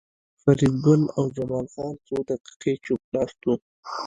[0.41, 3.53] فریدګل او جمال خان څو دقیقې چوپ ناست وو